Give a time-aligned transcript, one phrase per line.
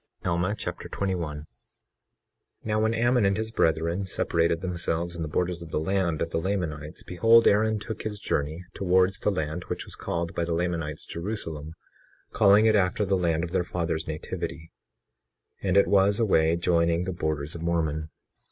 [0.25, 1.45] Alma Chapter 21 21:1
[2.63, 6.31] Now when Ammon and his brethren separated themselves in the borders of the land of
[6.31, 10.53] the Lamanites, behold Aaron took his journey towards the land which was called by the
[10.55, 11.75] Lamanites, Jerusalem,
[12.33, 14.71] calling it after the land of their fathers' nativity;
[15.61, 18.09] and it was away joining the borders of Mormon.